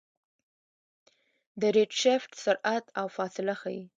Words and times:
د 1.59 1.61
ریډشفټ 1.75 2.31
سرعت 2.43 2.85
او 2.99 3.05
فاصله 3.15 3.53
ښيي. 3.61 3.83